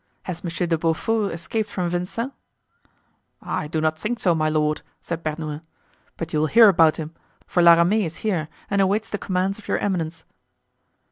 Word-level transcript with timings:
Has 0.23 0.43
Monsieur 0.43 0.65
de 0.65 0.79
Beaufort 0.79 1.31
escaped 1.31 1.69
from 1.69 1.87
Vincennes?" 1.87 2.31
"I 3.39 3.67
do 3.67 3.79
not 3.79 3.99
think 3.99 4.19
so, 4.19 4.33
my 4.33 4.49
lord," 4.49 4.81
said 4.99 5.21
Bernouin; 5.21 5.61
"but 6.17 6.33
you 6.33 6.39
will 6.39 6.47
hear 6.47 6.69
about 6.69 6.97
him, 6.97 7.13
for 7.45 7.61
La 7.61 7.75
Ramee 7.75 8.05
is 8.05 8.15
here 8.25 8.47
and 8.67 8.81
awaits 8.81 9.11
the 9.11 9.19
commands 9.19 9.59
of 9.59 9.67
your 9.67 9.77
eminence." 9.77 10.23